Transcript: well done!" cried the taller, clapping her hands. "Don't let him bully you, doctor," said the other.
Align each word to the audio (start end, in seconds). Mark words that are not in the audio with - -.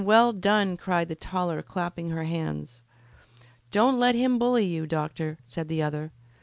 well 0.03 0.33
done!" 0.33 0.75
cried 0.75 1.07
the 1.09 1.15
taller, 1.15 1.61
clapping 1.61 2.09
her 2.09 2.23
hands. 2.23 2.81
"Don't 3.69 3.99
let 3.99 4.15
him 4.15 4.39
bully 4.39 4.65
you, 4.65 4.87
doctor," 4.87 5.37
said 5.45 5.67
the 5.67 5.83
other. 5.83 6.11